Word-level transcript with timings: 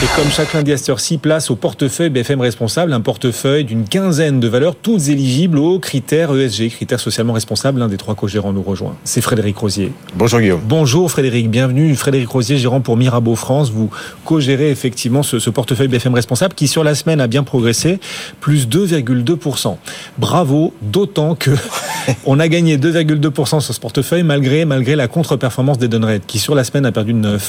Et 0.00 0.06
comme 0.14 0.30
chaque 0.30 0.52
lundi 0.52 0.72
à 0.72 0.76
cette 0.76 0.90
heure-ci, 0.90 1.18
place 1.18 1.50
au 1.50 1.56
portefeuille 1.56 2.08
BFM 2.08 2.40
responsable, 2.40 2.92
un 2.92 3.00
portefeuille 3.00 3.64
d'une 3.64 3.82
quinzaine 3.82 4.38
de 4.38 4.46
valeurs, 4.46 4.76
toutes 4.76 5.08
éligibles 5.08 5.58
aux 5.58 5.80
critères 5.80 6.32
ESG, 6.32 6.68
critères 6.68 7.00
socialement 7.00 7.32
responsables. 7.32 7.80
L'un 7.80 7.88
des 7.88 7.96
trois 7.96 8.14
co-gérants 8.14 8.52
nous 8.52 8.62
rejoint. 8.62 8.94
C'est 9.02 9.20
Frédéric 9.20 9.56
Rosier. 9.56 9.90
Bonjour 10.14 10.38
Guillaume. 10.38 10.60
Bonjour 10.64 11.10
Frédéric, 11.10 11.50
bienvenue. 11.50 11.96
Frédéric 11.96 12.28
Rosier, 12.28 12.58
gérant 12.58 12.80
pour 12.80 12.96
Mirabeau 12.96 13.34
France. 13.34 13.72
Vous 13.72 13.90
co-gérez 14.24 14.70
effectivement 14.70 15.24
ce, 15.24 15.40
ce, 15.40 15.50
portefeuille 15.50 15.88
BFM 15.88 16.14
responsable 16.14 16.54
qui 16.54 16.68
sur 16.68 16.84
la 16.84 16.94
semaine 16.94 17.20
a 17.20 17.26
bien 17.26 17.42
progressé, 17.42 17.98
plus 18.38 18.68
2,2%. 18.68 19.78
Bravo, 20.16 20.74
d'autant 20.80 21.34
que 21.34 21.50
on 22.24 22.38
a 22.38 22.46
gagné 22.46 22.78
2,2% 22.78 23.60
sur 23.60 23.74
ce 23.74 23.80
portefeuille 23.80 24.22
malgré, 24.22 24.64
malgré 24.64 24.94
la 24.94 25.08
contre-performance 25.08 25.78
d'Edenred 25.78 26.22
qui 26.24 26.38
sur 26.38 26.54
la 26.54 26.62
semaine 26.62 26.86
a 26.86 26.92
perdu 26.92 27.14
9%. 27.14 27.40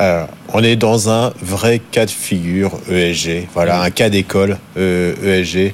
Euh, 0.00 0.24
on 0.52 0.62
est 0.62 0.76
dans 0.76 1.10
un 1.10 1.32
vrai 1.42 1.79
cas 1.90 2.06
de 2.06 2.10
figure 2.10 2.78
ESG, 2.90 3.48
voilà, 3.52 3.82
un 3.82 3.90
cas 3.90 4.08
d'école 4.08 4.58
euh, 4.76 5.40
ESG, 5.40 5.72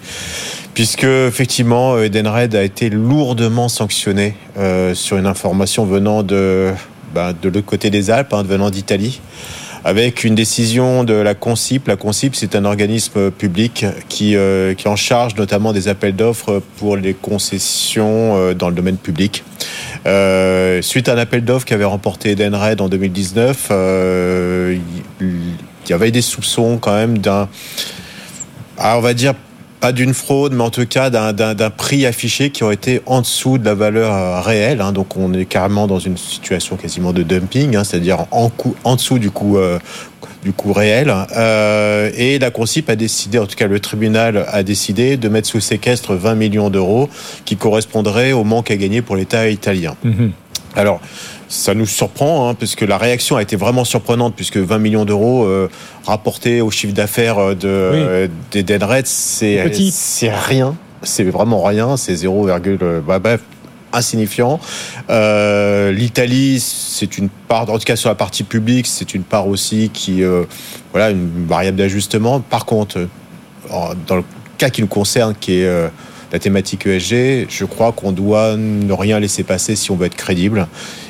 puisque 0.74 1.04
effectivement 1.04 1.98
Edenred 1.98 2.54
a 2.54 2.62
été 2.62 2.90
lourdement 2.90 3.68
sanctionné 3.68 4.34
euh, 4.58 4.94
sur 4.94 5.16
une 5.16 5.26
information 5.26 5.84
venant 5.84 6.22
de, 6.22 6.72
ben, 7.14 7.34
de 7.40 7.48
l'autre 7.48 7.66
côté 7.66 7.90
des 7.90 8.10
Alpes, 8.10 8.32
hein, 8.32 8.42
venant 8.42 8.70
d'Italie 8.70 9.20
avec 9.84 10.24
une 10.24 10.34
décision 10.34 11.04
de 11.04 11.14
la 11.14 11.34
Concip. 11.34 11.86
La 11.86 11.94
Concip, 11.94 12.34
c'est 12.34 12.56
un 12.56 12.64
organisme 12.64 13.30
public 13.30 13.86
qui, 14.08 14.34
euh, 14.34 14.74
qui 14.74 14.88
en 14.88 14.96
charge 14.96 15.36
notamment 15.36 15.72
des 15.72 15.86
appels 15.86 16.16
d'offres 16.16 16.60
pour 16.78 16.96
les 16.96 17.14
concessions 17.14 18.52
dans 18.54 18.68
le 18.68 18.74
domaine 18.74 18.96
public. 18.96 19.44
Suite 20.82 21.08
à 21.08 21.14
un 21.14 21.18
appel 21.18 21.44
d'offres 21.44 21.66
qu'avait 21.66 21.84
remporté 21.84 22.32
Edenred 22.32 22.80
en 22.80 22.88
2019, 22.88 23.68
euh, 23.70 24.78
il 25.20 25.26
y 25.90 25.94
avait 25.94 26.10
des 26.10 26.22
soupçons 26.22 26.78
quand 26.78 26.94
même 26.94 27.18
d'un, 27.18 27.48
ah, 28.78 28.96
on 28.98 29.00
va 29.00 29.14
dire 29.14 29.34
pas 29.80 29.92
d'une 29.92 30.14
fraude, 30.14 30.54
mais 30.54 30.62
en 30.62 30.70
tout 30.70 30.86
cas 30.86 31.10
d'un 31.10 31.70
prix 31.70 32.06
affiché 32.06 32.50
qui 32.50 32.64
aurait 32.64 32.74
été 32.74 33.02
en 33.06 33.20
dessous 33.20 33.58
de 33.58 33.64
la 33.64 33.74
valeur 33.74 34.12
euh, 34.12 34.40
réelle. 34.40 34.80
Hein. 34.80 34.92
Donc 34.92 35.16
on 35.16 35.32
est 35.34 35.44
carrément 35.44 35.86
dans 35.86 35.98
une 35.98 36.16
situation 36.16 36.76
quasiment 36.76 37.12
de 37.12 37.22
dumping, 37.22 37.76
hein, 37.76 37.84
c'est-à-dire 37.84 38.26
en, 38.30 38.50
en 38.84 38.96
dessous 38.96 39.18
du 39.18 39.30
coût, 39.30 39.58
euh, 39.58 39.78
du 40.42 40.52
coût 40.52 40.72
réel. 40.72 41.12
Euh, 41.36 42.10
et 42.16 42.38
la 42.38 42.50
Concip 42.50 42.88
a 42.88 42.96
décidé, 42.96 43.38
en 43.38 43.46
tout 43.46 43.56
cas 43.56 43.66
le 43.66 43.80
tribunal 43.80 44.46
a 44.48 44.62
décidé 44.62 45.16
de 45.16 45.28
mettre 45.28 45.48
sous 45.48 45.60
séquestre 45.60 46.14
20 46.14 46.34
millions 46.36 46.70
d'euros 46.70 47.10
qui 47.44 47.56
correspondraient 47.56 48.32
au 48.32 48.44
manque 48.44 48.70
à 48.70 48.76
gagner 48.76 49.02
pour 49.02 49.16
l'État 49.16 49.48
italien. 49.48 49.94
Mmh. 50.04 50.28
Alors, 50.74 51.00
ça 51.48 51.74
nous 51.74 51.86
surprend, 51.86 52.48
hein, 52.48 52.54
puisque 52.54 52.82
la 52.82 52.98
réaction 52.98 53.36
a 53.36 53.42
été 53.42 53.56
vraiment 53.56 53.84
surprenante, 53.84 54.34
puisque 54.34 54.56
20 54.56 54.78
millions 54.78 55.04
d'euros 55.04 55.44
euh, 55.44 55.68
rapportés 56.04 56.60
au 56.60 56.70
chiffre 56.70 56.92
d'affaires 56.92 57.38
euh, 57.38 57.54
de, 57.54 57.90
oui. 57.92 57.98
euh, 58.00 58.28
des 58.50 58.62
Denred, 58.62 59.06
c'est 59.06 59.62
rien. 60.30 60.76
C'est 61.02 61.24
vraiment 61.24 61.62
rien. 61.62 61.96
C'est 61.96 62.16
0, 62.16 62.48
bah, 63.06 63.18
bref, 63.18 63.42
insignifiant. 63.92 64.58
Euh, 65.08 65.92
L'Italie, 65.92 66.58
c'est 66.60 67.16
une 67.18 67.28
part, 67.28 67.70
en 67.70 67.78
tout 67.78 67.84
cas 67.84 67.96
sur 67.96 68.08
la 68.08 68.16
partie 68.16 68.42
publique, 68.42 68.86
c'est 68.86 69.14
une 69.14 69.22
part 69.22 69.46
aussi 69.46 69.90
qui, 69.92 70.22
voilà, 70.92 71.10
une 71.10 71.46
variable 71.46 71.76
d'ajustement. 71.76 72.40
Par 72.40 72.64
contre, 72.64 73.06
dans 73.70 74.16
le 74.16 74.24
cas 74.58 74.70
qui 74.70 74.80
nous 74.80 74.88
concerne, 74.88 75.34
qui 75.38 75.60
est 75.60 75.90
la 76.32 76.38
thématique 76.38 76.86
ESG, 76.86 77.46
je 77.48 77.64
crois 77.64 77.92
qu'on 77.92 78.12
doit 78.12 78.56
ne 78.56 78.92
rien 78.92 79.20
laisser 79.20 79.42
passer 79.42 79.76
si 79.76 79.90
on 79.90 79.96
veut 79.96 80.06
être 80.06 80.16
crédible. 80.16 80.66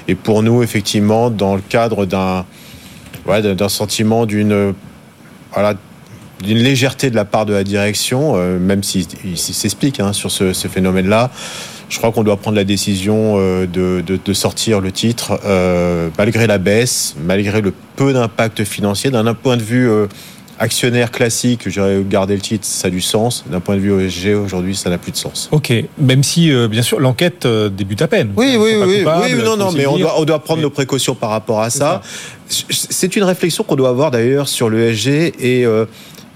Et 0.08 0.14
pour 0.14 0.42
nous, 0.42 0.62
effectivement, 0.62 1.30
dans 1.30 1.54
le 1.54 1.62
cadre 1.62 2.06
d'un 2.06 2.44
sentiment 3.68 4.26
d'une 4.26 4.74
voilà, 5.52 5.74
d'une 6.42 6.58
légèreté 6.58 7.10
de 7.10 7.16
la 7.16 7.24
part 7.24 7.46
de 7.46 7.54
la 7.54 7.64
direction, 7.64 8.34
euh, 8.36 8.58
même 8.58 8.82
s'il 8.82 9.06
si, 9.34 9.54
s'explique 9.54 10.00
hein, 10.00 10.12
sur 10.12 10.30
ce, 10.30 10.52
phénomène-là, 10.52 11.30
je 11.88 11.98
crois 11.98 12.12
qu'on 12.12 12.24
doit 12.24 12.36
prendre 12.36 12.56
la 12.56 12.64
décision 12.64 13.36
euh, 13.36 13.66
de, 13.66 14.32
sortir 14.32 14.80
le 14.80 14.92
titre, 14.92 15.40
euh, 15.44 16.10
malgré 16.18 16.46
la 16.46 16.58
baisse, 16.58 17.16
malgré 17.24 17.60
le 17.60 17.72
peu 17.96 18.12
d'impact 18.12 18.64
financier, 18.64 19.10
d'un 19.10 19.34
point 19.34 19.56
de 19.56 19.62
vue 19.62 19.88
actionnaire 20.58 21.10
classique, 21.10 21.68
j'aurais 21.68 22.02
gardé 22.08 22.34
le 22.34 22.40
titre, 22.40 22.64
ça 22.64 22.88
a 22.88 22.90
du 22.90 23.00
sens. 23.00 23.44
D'un 23.50 23.60
point 23.60 23.76
de 23.76 23.80
vue 23.80 24.06
ESG, 24.06 24.34
aujourd'hui, 24.34 24.74
ça 24.74 24.90
n'a 24.90 24.98
plus 24.98 25.12
de 25.12 25.16
sens. 25.16 25.48
Ok, 25.52 25.72
même 25.98 26.22
si, 26.22 26.52
euh, 26.52 26.68
bien 26.68 26.82
sûr, 26.82 27.00
l'enquête 27.00 27.46
euh, 27.46 27.68
débute 27.68 28.02
à 28.02 28.08
peine. 28.08 28.32
Oui, 28.36 28.56
oui, 28.58 28.70
oui, 28.84 28.98
coupable, 28.98 29.24
oui, 29.24 29.42
non, 29.44 29.56
non, 29.56 29.72
mais 29.72 29.86
on 29.86 29.98
doit, 29.98 30.18
on 30.18 30.24
doit 30.24 30.38
prendre 30.38 30.58
mais... 30.58 30.64
nos 30.64 30.70
précautions 30.70 31.14
par 31.14 31.30
rapport 31.30 31.60
à 31.60 31.70
ça. 31.70 32.00
C'est 32.48 33.16
une 33.16 33.24
réflexion 33.24 33.64
qu'on 33.64 33.76
doit 33.76 33.88
avoir 33.88 34.10
d'ailleurs 34.10 34.48
sur 34.48 34.70
l'ESG 34.70 35.08
et 35.38 35.66
euh, 35.66 35.84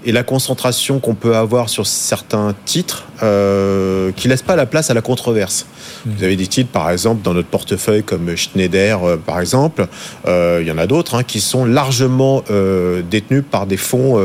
et 0.05 0.11
la 0.11 0.23
concentration 0.23 0.99
qu'on 0.99 1.15
peut 1.15 1.35
avoir 1.35 1.69
sur 1.69 1.85
certains 1.85 2.55
titres 2.65 3.05
euh, 3.23 4.11
qui 4.15 4.27
laissent 4.27 4.41
pas 4.41 4.55
la 4.55 4.65
place 4.65 4.89
à 4.89 4.93
la 4.93 5.01
controverse. 5.01 5.65
Mmh. 6.05 6.09
Vous 6.17 6.23
avez 6.23 6.35
des 6.35 6.47
titres, 6.47 6.71
par 6.71 6.89
exemple, 6.89 7.21
dans 7.21 7.33
notre 7.33 7.49
portefeuille 7.49 8.03
comme 8.03 8.35
Schneider, 8.35 9.03
euh, 9.03 9.17
par 9.17 9.39
exemple. 9.39 9.87
Euh, 10.25 10.59
il 10.61 10.67
y 10.67 10.71
en 10.71 10.77
a 10.77 10.87
d'autres 10.87 11.15
hein, 11.15 11.23
qui 11.23 11.39
sont 11.39 11.65
largement 11.65 12.43
euh, 12.49 13.01
détenus 13.09 13.43
par 13.49 13.67
des 13.67 13.77
fonds 13.77 14.17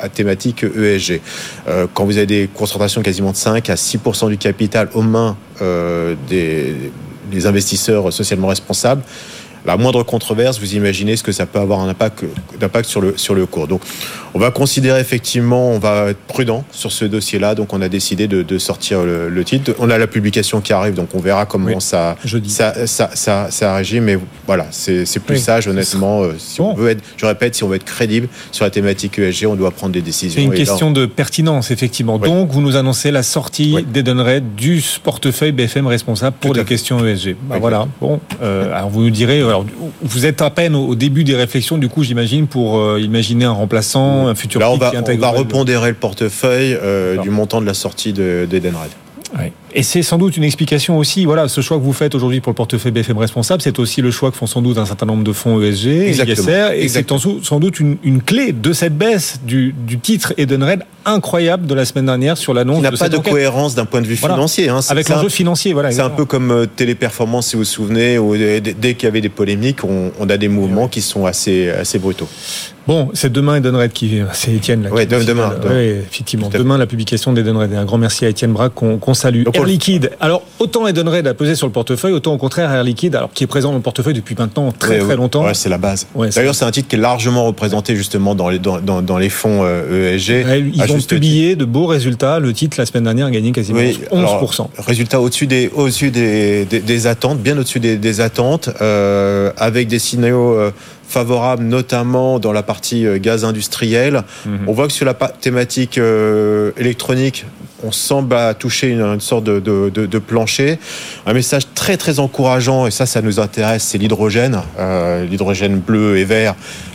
à 0.00 0.08
thématique 0.08 0.64
ESG. 0.64 1.20
Quand 1.94 2.04
vous 2.04 2.16
avez 2.16 2.26
des 2.26 2.48
concentrations 2.52 3.02
quasiment 3.02 3.32
de 3.32 3.36
5 3.36 3.68
à 3.70 3.74
6% 3.74 4.28
du 4.28 4.38
capital 4.38 4.88
aux 4.94 5.02
mains 5.02 5.36
des, 6.28 6.74
des 7.30 7.46
investisseurs 7.46 8.12
socialement 8.12 8.48
responsables, 8.48 9.02
la 9.64 9.76
moindre 9.76 10.02
controverse, 10.02 10.58
vous 10.58 10.74
imaginez 10.74 11.16
ce 11.16 11.22
que 11.22 11.32
ça 11.32 11.46
peut 11.46 11.58
avoir 11.58 11.80
un 11.80 11.88
impact, 11.88 12.24
d'impact 12.58 12.88
sur 12.88 13.00
le, 13.00 13.16
sur 13.16 13.34
le 13.34 13.46
cours. 13.46 13.66
Donc, 13.66 13.82
on 14.34 14.38
va 14.38 14.50
considérer 14.50 15.00
effectivement, 15.00 15.70
on 15.70 15.78
va 15.78 16.10
être 16.10 16.18
prudent 16.18 16.64
sur 16.70 16.92
ce 16.92 17.04
dossier-là. 17.04 17.54
Donc, 17.54 17.72
on 17.72 17.80
a 17.82 17.88
décidé 17.88 18.28
de, 18.28 18.42
de 18.42 18.58
sortir 18.58 19.02
le, 19.02 19.28
le, 19.28 19.44
titre. 19.44 19.74
On 19.78 19.90
a 19.90 19.98
la 19.98 20.06
publication 20.06 20.60
qui 20.60 20.72
arrive, 20.72 20.94
donc 20.94 21.08
on 21.14 21.20
verra 21.20 21.46
comment 21.46 21.66
oui, 21.66 21.74
ça, 21.80 22.16
ça, 22.48 22.86
ça, 22.86 23.10
ça, 23.14 23.50
ça, 23.50 23.74
réagit. 23.74 24.00
Mais 24.00 24.18
voilà, 24.46 24.66
c'est 24.70 25.04
plus 25.20 25.36
oui. 25.36 25.40
sage, 25.40 25.66
honnêtement. 25.66 26.22
Si 26.38 26.58
bon. 26.58 26.70
on 26.70 26.74
veut 26.74 26.90
être, 26.90 27.02
je 27.16 27.26
répète, 27.26 27.54
si 27.54 27.64
on 27.64 27.68
veut 27.68 27.76
être 27.76 27.84
crédible 27.84 28.28
sur 28.52 28.64
la 28.64 28.70
thématique 28.70 29.18
ESG, 29.18 29.46
on 29.46 29.56
doit 29.56 29.70
prendre 29.70 29.92
des 29.92 30.02
décisions. 30.02 30.40
C'est 30.40 30.44
une 30.44 30.54
question 30.54 30.86
là, 30.86 30.90
on... 30.90 30.94
de 30.94 31.06
pertinence, 31.06 31.70
effectivement. 31.70 32.18
Oui. 32.20 32.28
Donc, 32.28 32.50
vous 32.50 32.60
nous 32.60 32.76
annoncez 32.76 33.10
la 33.10 33.22
sortie 33.22 33.72
oui. 33.76 33.84
d'Edenred 33.84 34.54
du 34.54 34.82
portefeuille 35.02 35.52
BFM 35.52 35.86
responsable 35.86 36.36
pour 36.40 36.54
les 36.54 36.64
questions 36.64 37.04
ESG. 37.04 37.36
Bah, 37.42 37.58
voilà. 37.60 37.88
Bon, 38.00 38.20
euh, 38.42 38.72
alors 38.74 38.90
vous 38.90 39.02
nous 39.02 39.10
direz 39.10 39.42
alors, 39.50 39.66
vous 40.00 40.26
êtes 40.26 40.42
à 40.42 40.50
peine 40.50 40.74
au 40.74 40.94
début 40.94 41.24
des 41.24 41.34
réflexions, 41.34 41.76
du 41.76 41.88
coup, 41.88 42.02
j'imagine, 42.02 42.46
pour 42.46 42.78
euh, 42.78 43.00
imaginer 43.00 43.44
un 43.44 43.52
remplaçant, 43.52 44.28
un 44.28 44.34
futur 44.34 44.60
Là, 44.60 44.70
on 44.70 44.76
va, 44.76 44.92
on 44.94 45.16
va 45.16 45.30
repondérer 45.30 45.88
le 45.88 45.96
portefeuille 45.96 46.78
euh, 46.80 47.16
du 47.18 47.30
montant 47.30 47.60
de 47.60 47.66
la 47.66 47.74
sortie 47.74 48.12
d'Edenred. 48.12 48.90
De, 49.32 49.38
ouais. 49.38 49.52
Et 49.74 49.82
c'est 49.82 50.02
sans 50.02 50.18
doute 50.18 50.36
une 50.36 50.44
explication 50.44 50.98
aussi, 50.98 51.24
voilà, 51.24 51.48
ce 51.48 51.60
choix 51.60 51.78
que 51.78 51.82
vous 51.82 51.92
faites 51.92 52.14
aujourd'hui 52.14 52.40
pour 52.40 52.50
le 52.50 52.56
portefeuille 52.56 52.92
BFM 52.92 53.18
responsable, 53.18 53.62
c'est 53.62 53.78
aussi 53.78 54.00
le 54.02 54.10
choix 54.10 54.30
que 54.30 54.36
font 54.36 54.46
sans 54.46 54.62
doute 54.62 54.78
un 54.78 54.86
certain 54.86 55.06
nombre 55.06 55.22
de 55.22 55.32
fonds 55.32 55.60
ESG, 55.60 55.86
Exactement. 56.08 56.48
ISR, 56.48 56.72
et 56.74 56.88
c'est 56.88 57.08
sans 57.08 57.60
doute 57.60 57.80
une, 57.80 57.96
une, 58.02 58.22
clé 58.22 58.52
de 58.52 58.72
cette 58.72 58.96
baisse 58.96 59.40
du, 59.44 59.74
du 59.86 59.98
titre 59.98 60.34
Edenred 60.38 60.84
incroyable 61.04 61.66
de 61.66 61.74
la 61.74 61.84
semaine 61.84 62.06
dernière 62.06 62.36
sur 62.36 62.52
l'annonce. 62.54 62.78
Il 62.78 62.82
n'a 62.82 62.92
pas 62.92 63.08
de 63.08 63.16
enquête. 63.16 63.32
cohérence 63.32 63.74
d'un 63.74 63.84
point 63.84 64.00
de 64.00 64.06
vue 64.06 64.16
voilà. 64.16 64.34
financier. 64.34 64.68
Hein. 64.68 64.80
Avec 64.88 65.08
l'enjeu 65.08 65.28
financier, 65.28 65.72
voilà. 65.72 65.90
C'est 65.90 66.00
un 66.00 66.10
peu 66.10 66.24
comme 66.24 66.50
euh, 66.50 66.66
Téléperformance, 66.66 67.48
si 67.48 67.56
vous 67.56 67.60
vous 67.60 67.64
souvenez, 67.64 68.18
où 68.18 68.36
dès, 68.36 68.60
dès 68.60 68.94
qu'il 68.94 69.04
y 69.04 69.08
avait 69.08 69.20
des 69.20 69.28
polémiques, 69.28 69.84
on, 69.84 70.12
on 70.18 70.28
a 70.28 70.36
des 70.36 70.48
mouvements 70.48 70.84
oui. 70.84 70.90
qui 70.90 71.00
sont 71.00 71.26
assez, 71.26 71.70
assez 71.70 71.98
brutaux. 71.98 72.28
Bon, 72.86 73.10
c'est 73.14 73.30
demain 73.30 73.56
Edenred 73.56 73.92
qui, 73.92 74.20
c'est 74.32 74.52
Étienne 74.52 74.82
là. 74.82 74.88
Oui, 74.92 75.06
demain. 75.06 75.24
demain. 75.24 75.54
Oui, 75.68 76.00
effectivement. 76.08 76.48
Demain, 76.48 76.78
la 76.78 76.86
publication 76.86 77.32
d'Edenred. 77.32 77.72
Un 77.72 77.84
grand 77.84 77.98
merci 77.98 78.24
à 78.24 78.28
Étienne 78.28 78.52
Braque 78.52 78.74
qu'on 78.74 78.98
qu 78.98 79.14
salue. 79.14 79.44
Donc, 79.44 79.54
Air 79.60 79.66
Liquide. 79.66 80.10
Alors, 80.20 80.42
autant 80.58 80.86
Edenred 80.86 81.26
a 81.26 81.34
pesé 81.34 81.54
sur 81.54 81.66
le 81.66 81.72
portefeuille, 81.72 82.12
autant 82.12 82.32
au 82.32 82.38
contraire 82.38 82.72
Air 82.72 82.84
Liquide, 82.84 83.14
alors 83.14 83.32
qui 83.32 83.44
est 83.44 83.46
présent 83.46 83.70
dans 83.70 83.76
le 83.76 83.82
portefeuille 83.82 84.14
depuis 84.14 84.34
maintenant 84.38 84.72
très 84.72 85.00
ouais, 85.00 85.06
très 85.06 85.16
longtemps. 85.16 85.44
Ouais, 85.44 85.54
c'est 85.54 85.68
la 85.68 85.78
base. 85.78 86.06
Ouais, 86.14 86.30
D'ailleurs, 86.30 86.54
c'est 86.54 86.64
un 86.64 86.70
titre 86.70 86.88
qui 86.88 86.96
est 86.96 86.98
largement 87.00 87.44
représenté 87.44 87.96
justement 87.96 88.34
dans 88.34 88.48
les 88.48 88.58
dans, 88.58 88.80
dans, 88.80 89.02
dans 89.02 89.18
les 89.18 89.28
fonds 89.28 89.60
euh, 89.62 90.14
ESG. 90.14 90.30
Ouais, 90.46 90.64
ils 90.72 90.92
ont 90.92 91.00
publié 91.00 91.56
de 91.56 91.64
beaux 91.64 91.86
résultats. 91.86 92.38
Le 92.38 92.52
titre 92.52 92.76
la 92.78 92.86
semaine 92.86 93.04
dernière 93.04 93.26
a 93.26 93.30
gagné 93.30 93.52
quasiment 93.52 93.80
oui, 93.80 93.98
11%. 94.10 94.14
Alors, 94.14 94.70
résultats 94.78 95.20
au-dessus 95.20 95.46
des 95.46 95.70
au-dessus 95.74 96.10
des, 96.10 96.64
des, 96.64 96.80
des, 96.80 97.06
attentes, 97.06 97.40
bien 97.40 97.56
au-dessus 97.56 97.80
des, 97.80 97.96
des, 97.96 98.20
attentes, 98.20 98.70
euh, 98.80 99.52
avec 99.56 99.88
des 99.88 99.98
signaux. 99.98 100.54
Euh, 100.54 100.70
favorable 101.10 101.64
notamment 101.64 102.38
dans 102.38 102.52
la 102.52 102.62
partie 102.62 103.04
euh, 103.04 103.18
gaz 103.18 103.44
industriel. 103.44 104.22
Mmh. 104.46 104.50
On 104.68 104.72
voit 104.72 104.86
que 104.86 104.92
sur 104.92 105.04
la 105.04 105.14
thématique 105.14 105.98
euh, 105.98 106.70
électronique, 106.78 107.44
on 107.82 107.92
semble 107.92 108.36
toucher 108.58 108.90
une, 108.90 109.20
sorte 109.20 109.44
de, 109.44 110.18
plancher. 110.18 110.78
Un 111.26 111.32
message 111.32 111.62
très 111.74 111.96
très 111.96 112.18
encourageant, 112.18 112.86
et 112.86 112.90
ça, 112.90 113.06
ça 113.06 113.22
nous 113.22 113.40
intéresse, 113.40 113.84
c'est 113.84 113.98
l'hydrogène, 113.98 114.60
euh, 114.78 115.24
l'hydrogène 115.24 115.78
bleu 115.78 116.18
et 116.18 116.24
vert. 116.24 116.54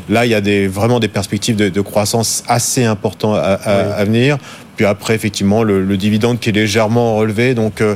Là, 0.10 0.25
il 0.25 0.31
y 0.31 0.36
a 0.36 0.42
des, 0.42 0.68
vraiment 0.68 1.00
des 1.00 1.07
perspectives 1.07 1.56
de, 1.56 1.81
croissance 1.81 2.44
assez 2.48 2.84
importantes 2.84 3.38
à, 3.38 3.54
à, 3.54 3.84
oui. 3.84 3.92
à 3.98 4.06
venir 4.06 4.38
Puis 4.75 4.86
après, 4.86 5.16
effectivement, 5.16 5.63
le, 5.63 5.84
le 5.84 5.98
dividende 5.98 6.40
qui 6.40 6.50
est 6.50 6.54
légèrement 6.54 7.16
relevé. 7.16 7.54
Donc, 7.54 7.81
euh, 7.81 7.96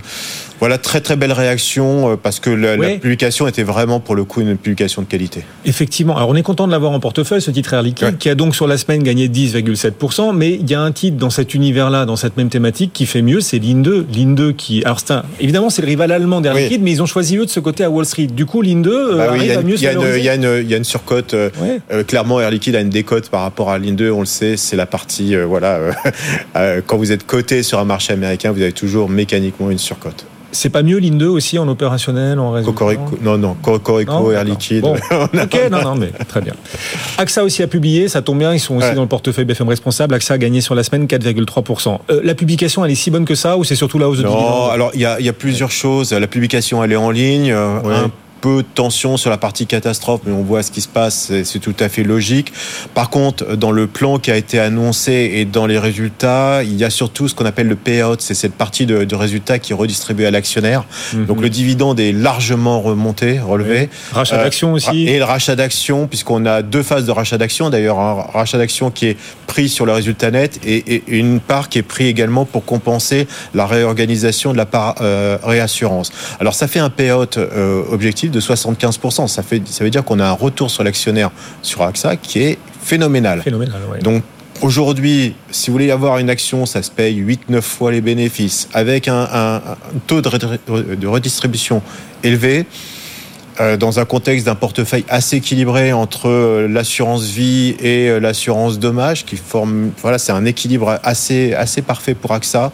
voilà, 0.59 0.77
très 0.77 0.99
très 0.99 1.15
belle 1.15 1.31
réaction 1.31 2.11
euh, 2.11 2.15
parce 2.21 2.39
que 2.39 2.49
la, 2.49 2.75
la, 2.75 2.89
publication 2.97 3.47
était 3.47 3.63
vraiment 3.63 4.01
pour 4.01 4.15
le 4.15 4.25
coup 4.25 4.41
une 4.41 4.57
publication 4.57 5.01
de 5.01 5.07
qualité. 5.07 5.43
Effectivement. 5.65 6.17
Alors 6.17 6.29
on 6.29 6.35
est 6.35 6.43
content 6.43 6.67
de 6.67 6.71
l'avoir 6.71 6.91
en 6.91 6.99
portefeuille, 6.99 7.41
ce 7.41 7.51
titre 7.51 7.73
Air 7.73 7.81
Liquide, 7.81 8.17
qui 8.17 8.29
a 8.29 8.35
donc 8.35 8.55
sur 8.55 8.67
la 8.67 8.77
semaine 8.77 9.01
gagné 9.01 9.29
10,7%. 9.29 10.35
Mais 10.35 10.55
il 10.55 10.69
y 10.69 10.75
a 10.75 10.81
un 10.81 10.91
titre 10.91 11.17
dans 11.17 11.29
cet 11.29 11.53
univers-là, 11.53 12.05
dans 12.05 12.17
cette 12.17 12.35
même 12.35 12.49
thématique, 12.49 12.91
qui 12.93 13.05
fait 13.05 13.21
mieux, 13.21 13.39
c'est 13.39 13.59
Linde. 13.59 14.05
Linde 14.13 14.53
qui. 14.57 14.83
Alors 14.83 14.99
c'est 14.99 15.13
un... 15.13 15.23
évidemment 15.39 15.69
c'est 15.69 15.81
le 15.81 15.87
rival 15.87 16.11
allemand 16.11 16.41
d'Air. 16.41 16.53
Liquide, 16.53 16.81
mais 16.81 16.91
ils 16.91 17.01
ont 17.01 17.05
choisi 17.05 17.37
eux 17.37 17.45
de 17.45 17.49
ce 17.49 17.61
côté 17.61 17.85
à 17.85 17.89
Wall 17.89 18.05
Street. 18.05 18.27
Du 18.27 18.45
coup, 18.45 18.61
Linde 18.61 18.87
euh, 18.87 19.15
bah 19.15 19.29
arrive 19.29 19.51
a, 19.51 19.59
à 19.59 19.61
mieux 19.61 19.75
Il 19.75 19.81
y, 19.81 20.23
y, 20.23 20.25
y, 20.25 20.73
a 20.73 20.77
une 20.77 20.83
surcote. 20.83 21.33
Euh, 21.33 21.49
clairement, 22.03 22.39
Air 22.39 22.51
Liquide 22.51 22.75
a 22.75 22.81
une 22.81 22.89
décote 22.89 23.29
par 23.29 23.41
rapport 23.41 23.69
à 23.69 23.79
Linde. 23.79 24.01
On 24.13 24.19
le 24.19 24.25
sait, 24.25 24.57
c'est 24.57 24.75
la 24.75 24.85
partie. 24.85 25.35
Euh, 25.35 25.45
voilà, 25.45 25.79
quand 26.87 26.97
vous 26.97 27.11
êtes 27.11 27.25
coté 27.25 27.63
sur 27.63 27.79
un 27.79 27.85
marché 27.85 28.13
américain, 28.13 28.51
vous 28.51 28.61
avez 28.61 28.73
toujours 28.73 29.09
mécaniquement 29.09 29.69
une 29.69 29.77
surcote. 29.77 30.25
C'est 30.51 30.69
pas 30.69 30.81
mieux 30.81 30.97
l'IN2 30.97 31.25
aussi 31.25 31.59
en 31.59 31.67
opérationnel, 31.67 32.39
en 32.39 32.51
résultat 32.51 32.73
Cocorico, 32.73 33.19
Non, 33.21 33.37
non, 33.37 33.53
Cocorico, 33.53 34.31
Air 34.31 34.43
Liquide. 34.43 34.81
Bon. 34.81 34.95
ok, 35.11 35.69
non, 35.71 35.81
non, 35.83 35.95
mais 35.99 36.11
très 36.27 36.41
bien. 36.41 36.53
AXA 37.17 37.43
aussi 37.43 37.61
a 37.61 37.67
publié, 37.67 38.07
ça 38.07 38.21
tombe 38.21 38.39
bien, 38.39 38.53
ils 38.53 38.59
sont 38.59 38.75
aussi 38.75 38.87
ouais. 38.87 38.95
dans 38.95 39.03
le 39.03 39.07
portefeuille 39.07 39.45
BFM 39.45 39.69
responsable. 39.69 40.15
AXA 40.15 40.33
a 40.33 40.37
gagné 40.37 40.61
sur 40.61 40.73
la 40.73 40.83
semaine 40.83 41.05
4,3%. 41.05 41.99
Euh, 42.09 42.21
la 42.23 42.33
publication, 42.33 42.83
elle 42.83 42.91
est 42.91 42.95
si 42.95 43.11
bonne 43.11 43.25
que 43.25 43.35
ça 43.35 43.57
ou 43.57 43.63
c'est 43.63 43.75
surtout 43.75 43.99
la 43.99 44.09
hausse 44.09 44.17
de 44.17 44.23
Non, 44.23 44.69
alors 44.69 44.91
il 44.95 45.01
y 45.01 45.05
a, 45.05 45.19
y 45.19 45.29
a, 45.29 45.33
plusieurs 45.33 45.71
choses. 45.71 46.13
La 46.13 46.27
publication, 46.27 46.83
elle 46.83 46.93
est 46.93 46.97
en 46.97 47.11
ligne. 47.11 47.51
Euh, 47.51 47.79
ouais. 47.81 47.95
Un 47.95 48.11
peu 48.41 48.57
de 48.63 48.67
tension 48.73 49.17
sur 49.17 49.29
la 49.29 49.37
partie 49.37 49.65
catastrophe, 49.65 50.21
mais 50.25 50.33
on 50.33 50.43
voit 50.43 50.63
ce 50.63 50.71
qui 50.71 50.81
se 50.81 50.87
passe, 50.87 51.31
c'est 51.43 51.59
tout 51.59 51.75
à 51.79 51.89
fait 51.89 52.03
logique. 52.03 52.53
Par 52.93 53.09
contre, 53.09 53.55
dans 53.55 53.71
le 53.71 53.87
plan 53.87 54.19
qui 54.19 54.31
a 54.31 54.37
été 54.37 54.59
annoncé 54.59 55.31
et 55.35 55.45
dans 55.45 55.65
les 55.65 55.77
résultats, 55.77 56.63
il 56.63 56.75
y 56.75 56.83
a 56.83 56.89
surtout 56.89 57.27
ce 57.27 57.35
qu'on 57.35 57.45
appelle 57.45 57.67
le 57.67 57.75
payout, 57.75 58.15
c'est 58.19 58.33
cette 58.33 58.55
partie 58.55 58.85
de, 58.85 59.03
de, 59.03 59.15
résultats 59.15 59.59
qui 59.59 59.73
est 59.73 59.75
redistribuée 59.75 60.25
à 60.25 60.31
l'actionnaire. 60.31 60.81
Mm 60.81 61.17
-hmm. 61.17 61.25
Donc 61.25 61.41
le 61.41 61.49
dividende 61.49 61.99
est 61.99 62.11
largement 62.11 62.81
remonté, 62.81 63.39
relevé. 63.39 63.79
Oui. 63.81 63.89
Rachat 64.13 64.37
euh, 64.37 64.43
d'actions 64.43 64.73
aussi. 64.73 65.07
Et 65.07 65.17
le 65.17 65.25
rachat 65.25 65.55
d'actions, 65.55 66.07
puisqu'on 66.07 66.45
a 66.45 66.61
deux 66.61 66.83
phases 66.83 67.05
de 67.05 67.11
rachat 67.11 67.37
d'actions, 67.37 67.69
d'ailleurs 67.69 67.99
un 67.99 68.13
rachat 68.39 68.57
d'actions 68.57 68.91
qui 68.91 69.05
est 69.07 69.17
pris 69.47 69.67
sur 69.67 69.85
le 69.85 69.93
résultat 69.93 70.31
net 70.31 70.59
et, 70.65 70.95
et, 70.95 71.03
une 71.07 71.39
part 71.39 71.69
qui 71.69 71.79
est 71.79 71.87
pris 71.95 72.05
également 72.05 72.45
pour 72.45 72.63
compenser 72.65 73.27
la 73.53 73.65
réorganisation 73.65 74.53
de 74.53 74.57
la 74.57 74.65
part 74.65 74.95
euh, 75.01 75.37
réassurance. 75.43 76.11
Alors 76.39 76.53
ça 76.53 76.67
fait 76.67 76.79
un 76.79 76.89
payout 76.89 77.37
euh, 77.37 77.83
objectif 77.91 78.28
de 78.29 78.39
75%. 78.39 79.27
Ça, 79.27 79.43
fait, 79.43 79.61
ça 79.67 79.83
veut 79.83 79.89
dire 79.89 80.03
qu'on 80.03 80.19
a 80.19 80.25
un 80.25 80.33
retour 80.33 80.69
sur 80.69 80.83
l'actionnaire 80.83 81.31
sur 81.61 81.83
AXA 81.83 82.15
qui 82.17 82.41
est 82.41 82.57
phénoménal. 82.81 83.41
Phénoménal, 83.41 83.81
ouais. 83.91 83.99
Donc, 83.99 84.23
Aujourd'hui, 84.61 85.35
si 85.51 85.69
vous 85.69 85.75
voulez 85.75 85.89
avoir 85.89 86.17
une 86.17 86.29
action, 86.29 86.65
ça 86.65 86.83
se 86.83 86.91
paye 86.91 87.21
8-9 87.21 87.61
fois 87.61 87.93
les 87.93 88.01
bénéfices, 88.01 88.67
avec 88.73 89.07
un, 89.07 89.21
un, 89.31 89.55
un 89.55 89.77
taux 90.05 90.21
de, 90.21 90.95
de, 90.95 91.07
redistribution 91.07 91.81
élevé, 92.23 92.65
euh, 93.61 93.77
dans 93.77 94.01
un 94.01 94.05
contexte 94.05 94.45
d'un 94.45 94.55
portefeuille 94.55 95.05
assez 95.07 95.37
équilibré 95.37 95.93
entre 95.93 96.27
euh, 96.27 96.67
l'assurance 96.67 97.23
vie 97.23 97.77
et 97.79 98.09
euh, 98.09 98.19
l'assurance 98.19 98.79
dommage, 98.79 99.23
qui 99.23 99.37
forme, 99.37 99.91
voilà, 100.01 100.17
c'est 100.17 100.33
un 100.33 100.43
équilibre 100.43 100.99
assez, 101.03 101.53
assez 101.53 101.81
parfait 101.81 102.13
pour 102.13 102.33
AXA 102.33 102.73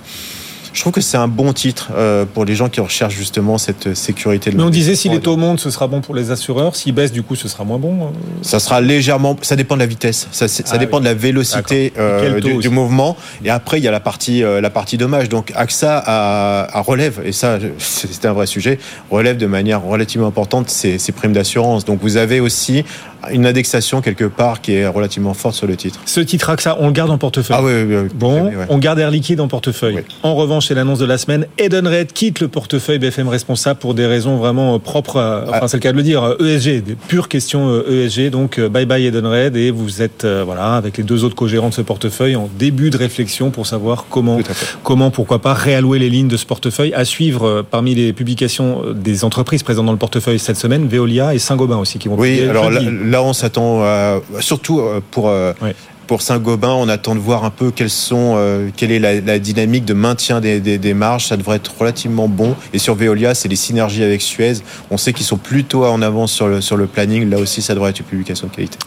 je 0.75 0.81
trouve 0.81 0.91
que 0.91 1.01
c'est 1.01 1.15
un 1.15 1.29
bon 1.29 1.53
titre 1.53 1.91
euh, 1.95 2.25
pour 2.25 2.43
les 2.43 2.53
gens 2.53 2.67
qui 2.67 2.81
recherchent 2.81 3.15
justement 3.15 3.57
cette 3.57 3.95
sécurité. 3.95 4.51
Mais 4.53 4.61
on 4.61 4.69
disait 4.69 4.95
si 4.95 5.07
les 5.07 5.21
taux 5.21 5.37
montent, 5.37 5.61
ce 5.61 5.69
sera 5.69 5.87
bon 5.87 6.01
pour 6.01 6.13
les 6.13 6.31
assureurs. 6.31 6.75
S'ils 6.75 6.93
baissent, 6.93 7.13
du 7.13 7.23
coup, 7.23 7.35
ce 7.35 7.47
sera 7.47 7.63
moins 7.63 7.77
bon. 7.79 8.03
euh. 8.03 8.07
Ça 8.41 8.59
sera 8.59 8.81
légèrement. 8.81 9.37
Ça 9.41 9.55
dépend 9.55 9.75
de 9.75 9.79
la 9.79 9.85
vitesse. 9.85 10.27
Ça, 10.33 10.49
ça 10.49 10.63
ah, 10.71 10.77
dépend 10.77 10.97
oui. 10.97 11.03
de 11.03 11.07
la 11.07 11.13
vélocité 11.13 11.93
euh, 11.97 12.41
du, 12.41 12.57
du, 12.57 12.69
mouvement. 12.69 13.15
Et 13.45 13.49
après, 13.49 13.79
il 13.79 13.85
y 13.85 13.87
a 13.87 13.91
la 13.91 14.01
partie 14.01 14.43
euh, 14.43 14.59
la 14.59 14.69
partie 14.69 14.97
dommage. 14.97 15.29
Donc 15.29 15.53
AXA 15.55 15.97
a, 15.97 16.77
a 16.77 16.81
relève 16.81 17.21
et 17.23 17.31
ça, 17.31 17.57
c'était 17.77 18.27
un 18.27 18.33
vrai 18.33 18.45
sujet. 18.45 18.77
Relève 19.09 19.37
de 19.37 19.47
manière 19.47 19.81
relativement 19.81 20.27
importante 20.27 20.69
ses 20.69 20.99
primes 21.15 21.33
d'assurance. 21.33 21.85
Donc 21.85 21.99
vous 22.01 22.17
avez 22.17 22.41
aussi 22.41 22.83
une 23.31 23.45
indexation 23.45 24.01
quelque 24.01 24.25
part 24.25 24.61
qui 24.61 24.73
est 24.73 24.87
relativement 24.87 25.33
forte 25.33 25.55
sur 25.55 25.67
le 25.67 25.75
titre. 25.75 25.99
Ce 26.05 26.19
titre 26.19 26.49
AXA, 26.49 26.77
on 26.79 26.87
le 26.87 26.93
garde 26.93 27.11
en 27.11 27.17
portefeuille. 27.17 27.57
Ah 27.59 27.63
oui, 27.63 27.71
oui, 27.87 27.95
oui 27.95 28.09
Bon, 28.13 28.51
on 28.69 28.77
garde 28.77 28.99
Air 28.99 29.11
Liquide 29.11 29.39
en 29.39 29.47
portefeuille. 29.47 30.03
En 30.23 30.35
revanche, 30.35 30.67
c'est 30.67 30.75
l'annonce 30.75 30.99
de 30.99 31.05
la 31.05 31.17
semaine. 31.17 31.47
Edenred 31.57 32.11
quitte 32.13 32.39
le 32.39 32.47
portefeuille 32.47 32.99
BFM 32.99 33.27
responsable 33.27 33.79
pour 33.79 33.93
des 33.93 34.05
raisons 34.05 34.37
vraiment 34.37 34.79
propres, 34.79 35.19
à, 35.19 35.45
enfin 35.47 35.59
ah. 35.63 35.67
c'est 35.67 35.77
le 35.77 35.81
cas 35.81 35.91
de 35.91 35.97
le 35.97 36.03
dire, 36.03 36.35
ESG, 36.39 36.83
des 36.83 36.95
pures 36.95 37.29
questions 37.29 37.81
ESG. 37.87 38.29
Donc 38.29 38.59
bye 38.59 38.85
bye 38.85 39.05
Edenred 39.05 39.55
et 39.55 39.71
vous 39.71 40.01
êtes 40.01 40.25
voilà 40.25 40.75
avec 40.75 40.97
les 40.97 41.03
deux 41.03 41.23
autres 41.23 41.35
co-gérants 41.35 41.69
de 41.69 41.73
ce 41.73 41.81
portefeuille 41.81 42.35
en 42.35 42.49
début 42.57 42.89
de 42.89 42.97
réflexion 42.97 43.51
pour 43.51 43.67
savoir 43.67 44.05
comment, 44.09 44.39
comment 44.83 45.11
pourquoi 45.11 45.39
pas 45.39 45.53
réallouer 45.53 45.99
les 45.99 46.09
lignes 46.09 46.27
de 46.27 46.37
ce 46.37 46.45
portefeuille. 46.45 46.93
À 46.93 47.05
suivre 47.05 47.63
parmi 47.69 47.95
les 47.95 48.13
publications 48.13 48.81
des 48.93 49.23
entreprises 49.23 49.63
présentes 49.63 49.85
dans 49.85 49.91
le 49.91 49.97
portefeuille 49.97 50.39
cette 50.39 50.57
semaine, 50.57 50.87
Veolia 50.87 51.33
et 51.33 51.39
Saint-Gobain 51.39 51.77
aussi 51.77 51.99
qui 51.99 52.07
vont. 52.07 52.15
Oui, 52.17 52.41
alors 52.41 52.69
là, 52.69 53.14
là, 53.15 53.23
on 53.23 53.33
s'attend 53.33 53.81
euh, 53.83 54.19
surtout 54.39 54.81
pour 55.11 55.29
euh, 55.29 55.53
oui 55.61 55.71
pour 56.07 56.21
Saint-Gobain, 56.21 56.69
on 56.69 56.87
attend 56.87 57.15
de 57.15 57.19
voir 57.19 57.45
un 57.45 57.49
peu 57.49 57.71
quelles 57.71 57.89
sont, 57.89 58.35
euh, 58.37 58.69
quelle 58.75 58.91
est 58.91 58.99
la, 58.99 59.21
la, 59.21 59.39
dynamique 59.39 59.85
de 59.85 59.95
maintien 59.95 60.39
des, 60.39 60.59
des, 60.59 60.77
des, 60.77 60.93
marges. 60.93 61.25
Ça 61.25 61.35
devrait 61.35 61.57
être 61.57 61.73
relativement 61.79 62.27
bon. 62.27 62.55
Et 62.73 62.77
sur 62.77 62.93
Veolia, 62.93 63.33
c'est 63.33 63.47
les 63.47 63.55
synergies 63.55 64.03
avec 64.03 64.21
Suez. 64.21 64.57
On 64.91 64.97
sait 64.97 65.13
qu'ils 65.13 65.25
sont 65.25 65.37
plutôt 65.37 65.83
en 65.85 66.03
avance 66.03 66.31
sur 66.31 66.47
le, 66.47 66.61
sur 66.61 66.77
le 66.77 66.85
planning. 66.85 67.27
Là 67.27 67.39
aussi, 67.39 67.63
ça 67.63 67.73
devrait 67.73 67.89
être 67.89 67.99
une 67.99 68.05
publication 68.05 68.47
de 68.47 68.51
qualité. 68.51 68.77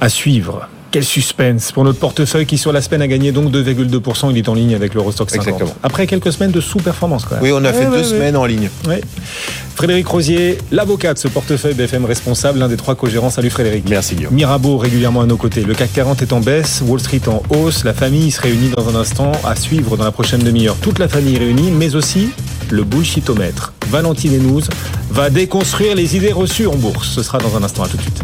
À 0.00 0.08
suivre. 0.08 0.68
Quel 0.90 1.04
suspense 1.04 1.72
pour 1.72 1.82
notre 1.82 1.98
portefeuille 1.98 2.46
qui 2.46 2.56
sur 2.56 2.72
la 2.72 2.80
semaine 2.80 3.02
a 3.02 3.08
gagné 3.08 3.32
donc 3.32 3.50
2,2%. 3.50 4.30
Il 4.30 4.38
est 4.38 4.48
en 4.48 4.54
ligne 4.54 4.76
avec 4.76 4.94
l'Eurostock 4.94 5.28
50. 5.28 5.44
Exactement. 5.44 5.74
Après 5.82 6.06
quelques 6.06 6.32
semaines 6.32 6.52
de 6.52 6.60
sous-performance 6.60 7.24
quand 7.24 7.34
même. 7.36 7.42
Oui, 7.42 7.50
on 7.52 7.64
a 7.64 7.72
fait 7.72 7.86
deux 7.86 8.04
semaines 8.04 8.36
en 8.36 8.44
ligne. 8.44 8.68
Frédéric 9.74 10.06
Rosier, 10.06 10.58
l'avocat 10.70 11.14
de 11.14 11.18
ce 11.18 11.26
portefeuille 11.26 11.74
BFM 11.74 12.04
responsable, 12.04 12.60
l'un 12.60 12.68
des 12.68 12.76
trois 12.76 12.94
co-gérants. 12.94 13.30
Salut 13.30 13.50
Frédéric. 13.50 13.88
Merci 13.88 14.14
Guillaume. 14.14 14.32
Mirabeau 14.32 14.78
régulièrement 14.78 15.20
à 15.22 15.26
nos 15.26 15.36
côtés. 15.36 15.62
Le 15.64 15.74
CAC 15.74 15.92
40 15.92 16.22
est 16.22 16.32
en 16.32 16.40
baisse, 16.40 16.82
Wall 16.86 17.00
Street 17.00 17.22
en 17.26 17.42
hausse. 17.54 17.82
La 17.82 17.92
famille 17.92 18.30
se 18.30 18.40
réunit 18.40 18.70
dans 18.70 18.88
un 18.88 18.94
instant 18.94 19.32
à 19.44 19.56
suivre 19.56 19.96
dans 19.96 20.04
la 20.04 20.12
prochaine 20.12 20.42
demi-heure. 20.42 20.76
Toute 20.80 21.00
la 21.00 21.08
famille 21.08 21.36
réunie, 21.38 21.72
mais 21.72 21.96
aussi 21.96 22.30
le 22.70 22.84
bullshitomètre. 22.84 23.72
Valentine 23.88 24.36
Enouz 24.36 24.68
va 25.10 25.28
déconstruire 25.28 25.96
les 25.96 26.16
idées 26.16 26.32
reçues 26.32 26.68
en 26.68 26.76
bourse. 26.76 27.08
Ce 27.08 27.22
sera 27.22 27.38
dans 27.38 27.56
un 27.56 27.62
instant. 27.64 27.82
À 27.82 27.88
tout 27.88 27.96
de 27.96 28.02
suite. 28.02 28.22